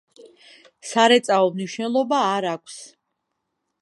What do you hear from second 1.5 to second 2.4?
მნიშვნელობა